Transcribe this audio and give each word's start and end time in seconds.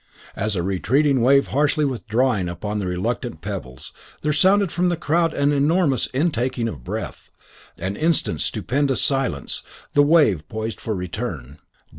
As 0.35 0.55
a 0.55 0.63
retreating 0.63 1.21
wave 1.21 1.49
harshly 1.49 1.85
withdrawing 1.85 2.49
upon 2.49 2.79
the 2.79 2.87
reluctant 2.87 3.39
pebbles, 3.41 3.93
there 4.23 4.33
sounded 4.33 4.71
from 4.71 4.89
the 4.89 4.97
crowd 4.97 5.31
an 5.35 5.51
enormous 5.51 6.07
intaking 6.11 6.67
of 6.67 6.77
the 6.77 6.81
breath. 6.81 7.29
An 7.77 7.95
instant's 7.95 8.45
stupendous 8.45 9.03
silence, 9.03 9.61
the 9.93 10.01
wave 10.01 10.47
poised 10.49 10.81
for 10.81 10.95
return. 10.95 11.59